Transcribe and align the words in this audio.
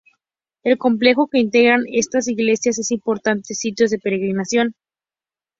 El 0.63 0.79
complejo 0.79 1.27
que 1.27 1.37
integran 1.37 1.83
estas 1.93 2.27
iglesias 2.27 2.79
es 2.79 2.89
un 2.89 2.95
importante 2.95 3.53
sitio 3.53 3.87
de 3.87 3.99
peregrinación. 3.99 4.73